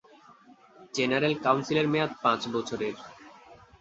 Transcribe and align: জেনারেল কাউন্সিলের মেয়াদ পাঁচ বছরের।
জেনারেল 0.93 1.33
কাউন্সিলের 1.43 1.87
মেয়াদ 1.87 2.11
পাঁচ 2.23 2.41
বছরের। 2.53 2.95